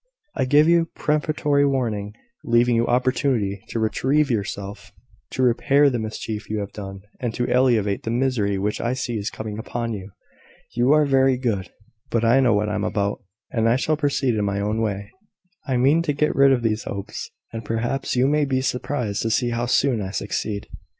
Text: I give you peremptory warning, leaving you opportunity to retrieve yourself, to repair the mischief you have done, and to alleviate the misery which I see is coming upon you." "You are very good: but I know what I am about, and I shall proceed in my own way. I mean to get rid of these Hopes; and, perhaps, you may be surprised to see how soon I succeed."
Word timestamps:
I 0.35 0.45
give 0.45 0.67
you 0.67 0.89
peremptory 0.95 1.63
warning, 1.63 2.15
leaving 2.43 2.75
you 2.75 2.87
opportunity 2.87 3.61
to 3.67 3.77
retrieve 3.77 4.31
yourself, 4.31 4.91
to 5.29 5.43
repair 5.43 5.91
the 5.91 5.99
mischief 5.99 6.49
you 6.49 6.57
have 6.57 6.71
done, 6.73 7.01
and 7.19 7.35
to 7.35 7.45
alleviate 7.45 8.01
the 8.01 8.09
misery 8.09 8.57
which 8.57 8.81
I 8.81 8.93
see 8.93 9.19
is 9.19 9.29
coming 9.29 9.59
upon 9.59 9.93
you." 9.93 10.09
"You 10.73 10.91
are 10.93 11.05
very 11.05 11.37
good: 11.37 11.69
but 12.09 12.25
I 12.25 12.39
know 12.39 12.55
what 12.55 12.67
I 12.67 12.73
am 12.73 12.83
about, 12.83 13.21
and 13.51 13.69
I 13.69 13.75
shall 13.75 13.95
proceed 13.95 14.33
in 14.33 14.43
my 14.43 14.59
own 14.59 14.81
way. 14.81 15.11
I 15.67 15.77
mean 15.77 16.01
to 16.01 16.13
get 16.13 16.35
rid 16.35 16.51
of 16.51 16.63
these 16.63 16.85
Hopes; 16.85 17.29
and, 17.53 17.63
perhaps, 17.63 18.15
you 18.15 18.25
may 18.25 18.45
be 18.45 18.61
surprised 18.61 19.21
to 19.21 19.29
see 19.29 19.51
how 19.51 19.67
soon 19.67 20.01
I 20.01 20.09
succeed." 20.09 20.65